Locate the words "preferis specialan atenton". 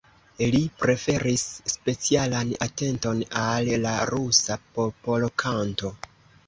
0.83-3.23